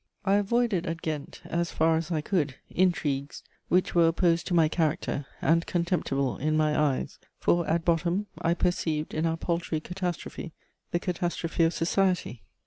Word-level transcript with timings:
* 0.17 0.25
I 0.25 0.37
avoided 0.37 0.87
at 0.87 1.03
Ghent, 1.03 1.43
as 1.45 1.69
far 1.71 1.95
as 1.95 2.09
I 2.11 2.21
could, 2.21 2.55
intrigues, 2.71 3.43
which 3.69 3.93
were 3.93 4.07
opposed 4.07 4.47
to 4.47 4.55
my 4.55 4.67
character 4.67 5.27
and 5.43 5.63
contemptible 5.67 6.39
in 6.39 6.57
my 6.57 6.75
eyes; 6.75 7.19
for, 7.37 7.67
at 7.69 7.85
bottom, 7.85 8.25
I 8.39 8.55
perceived 8.55 9.13
in 9.13 9.27
our 9.27 9.37
paltry 9.37 9.79
catastrophe 9.79 10.53
the 10.89 10.99
catastrophe 10.99 11.65
of 11.65 11.75
society. 11.75 12.41